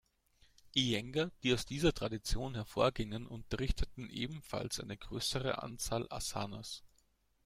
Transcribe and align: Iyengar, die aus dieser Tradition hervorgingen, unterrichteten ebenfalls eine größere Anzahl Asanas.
Iyengar, 0.73 1.29
die 1.43 1.53
aus 1.53 1.67
dieser 1.67 1.93
Tradition 1.93 2.55
hervorgingen, 2.55 3.27
unterrichteten 3.27 4.09
ebenfalls 4.09 4.79
eine 4.79 4.97
größere 4.97 5.61
Anzahl 5.61 6.07
Asanas. 6.09 6.81